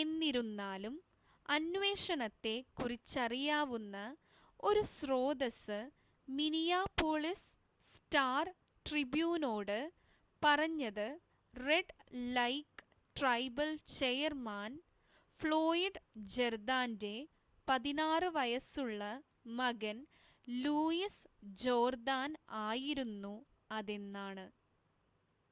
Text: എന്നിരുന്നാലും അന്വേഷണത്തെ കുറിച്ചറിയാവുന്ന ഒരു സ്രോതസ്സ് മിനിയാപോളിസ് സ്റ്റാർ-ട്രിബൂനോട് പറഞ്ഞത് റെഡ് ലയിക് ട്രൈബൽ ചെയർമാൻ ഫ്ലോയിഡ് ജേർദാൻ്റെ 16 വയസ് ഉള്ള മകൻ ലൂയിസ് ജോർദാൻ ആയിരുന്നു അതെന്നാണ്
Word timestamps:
എന്നിരുന്നാലും 0.00 0.94
അന്വേഷണത്തെ 1.48 2.52
കുറിച്ചറിയാവുന്ന 2.78 3.96
ഒരു 4.60 4.82
സ്രോതസ്സ് 4.90 5.78
മിനിയാപോളിസ് 6.28 7.46
സ്റ്റാർ-ട്രിബൂനോട് 7.94 9.78
പറഞ്ഞത് 10.42 11.06
റെഡ് 11.54 11.96
ലയിക് 12.34 12.84
ട്രൈബൽ 13.16 13.70
ചെയർമാൻ 13.98 14.70
ഫ്ലോയിഡ് 15.40 16.02
ജേർദാൻ്റെ 16.34 17.16
16 17.68 18.32
വയസ് 18.36 18.80
ഉള്ള 18.84 19.02
മകൻ 19.58 19.96
ലൂയിസ് 20.46 21.24
ജോർദാൻ 21.62 22.30
ആയിരുന്നു 22.64 23.34
അതെന്നാണ് 23.70 24.46